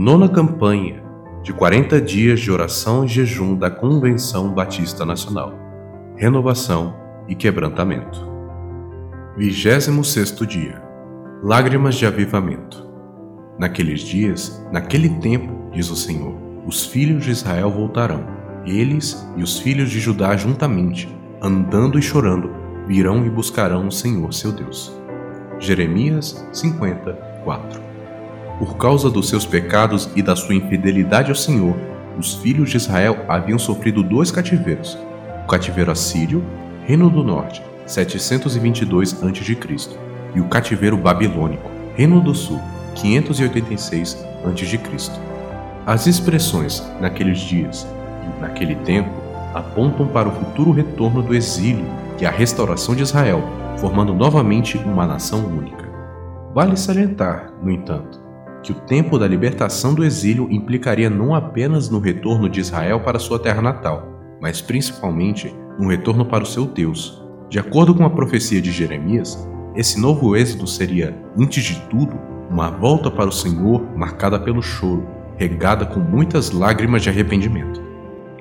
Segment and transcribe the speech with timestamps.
[0.00, 1.02] Nona campanha
[1.42, 5.52] de 40 dias de oração e jejum da Convenção Batista Nacional.
[6.14, 6.94] Renovação
[7.26, 8.24] e quebrantamento.
[9.36, 10.80] 26 dia.
[11.42, 12.88] Lágrimas de avivamento.
[13.58, 18.24] Naqueles dias, naquele tempo, diz o Senhor, os filhos de Israel voltarão,
[18.64, 21.12] eles e os filhos de Judá juntamente,
[21.42, 22.52] andando e chorando,
[22.86, 24.96] virão e buscarão o Senhor seu Deus.
[25.58, 27.97] Jeremias 54
[28.58, 31.76] Por causa dos seus pecados e da sua infidelidade ao Senhor,
[32.18, 34.98] os filhos de Israel haviam sofrido dois cativeiros:
[35.44, 36.44] o cativeiro assírio,
[36.84, 39.98] reino do norte, 722 a.C.,
[40.34, 42.60] e o cativeiro babilônico, reino do sul,
[42.96, 45.12] 586 a.C.
[45.86, 47.86] As expressões naqueles dias
[48.24, 49.10] e naquele tempo
[49.54, 51.86] apontam para o futuro retorno do exílio
[52.20, 53.42] e a restauração de Israel,
[53.78, 55.88] formando novamente uma nação única.
[56.52, 58.27] Vale salientar, no entanto,
[58.62, 63.18] que o tempo da libertação do exílio implicaria não apenas no retorno de Israel para
[63.18, 67.22] sua terra natal, mas principalmente no retorno para o seu Deus.
[67.48, 72.18] De acordo com a profecia de Jeremias, esse novo êxodo seria, antes de tudo,
[72.50, 77.80] uma volta para o Senhor marcada pelo choro, regada com muitas lágrimas de arrependimento.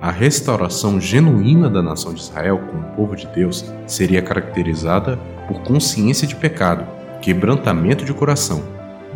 [0.01, 5.61] A restauração genuína da nação de Israel com o povo de Deus seria caracterizada por
[5.61, 6.85] consciência de pecado,
[7.21, 8.63] quebrantamento de coração,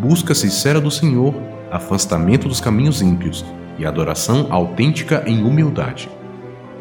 [0.02, 1.34] busca sincera do Senhor,
[1.72, 3.46] afastamento dos caminhos ímpios
[3.78, 6.10] e adoração autêntica em humildade.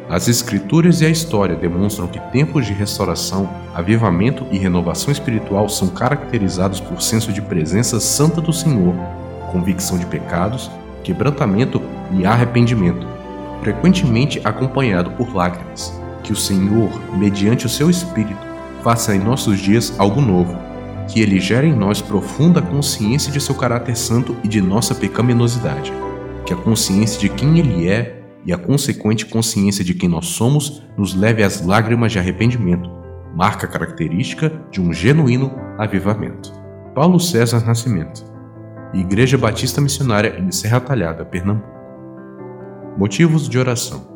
[0.08, 5.88] As Escrituras e a história demonstram que tempos de restauração, avivamento e renovação espiritual são
[5.88, 8.94] caracterizados por senso de presença santa do Senhor,
[9.52, 10.70] convicção de pecados,
[11.04, 11.80] quebrantamento
[12.12, 13.20] e arrependimento
[13.60, 15.98] frequentemente acompanhado por lágrimas.
[16.22, 18.40] Que o Senhor, mediante o seu Espírito,
[18.82, 20.56] faça em nossos dias algo novo,
[21.10, 25.92] que ele gere em nós profunda consciência de seu caráter santo e de nossa pecaminosidade,
[26.46, 30.82] que a consciência de quem ele é e a consequente consciência de quem nós somos
[30.96, 32.88] nos leve às lágrimas de arrependimento,
[33.34, 36.52] marca característica de um genuíno avivamento.
[36.94, 38.24] Paulo César Nascimento,
[38.94, 41.68] Igreja Batista Missionária em Serra Talhada, Pernambuco.
[42.96, 44.06] Motivos de oração: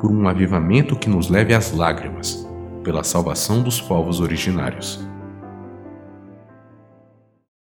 [0.00, 2.46] por um avivamento que nos leve às lágrimas,
[2.82, 5.07] pela salvação dos povos originários.